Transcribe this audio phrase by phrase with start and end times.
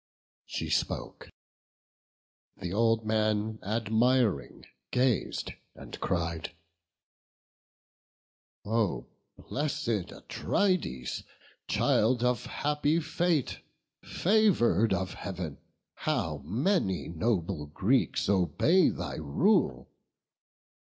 [0.47, 1.29] She spoke:
[2.59, 6.53] th' old man admiring gaz'd, and cried,
[8.65, 9.05] "Oh
[9.37, 11.21] bless'd Atrides,
[11.67, 13.59] child of happy fate,
[14.01, 15.59] Favour'd of Heav'n!
[15.93, 19.87] how many noble Greeks Obey thy rule!